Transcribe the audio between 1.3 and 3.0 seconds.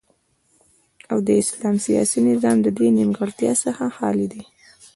اسلام سیاسی نظام ددی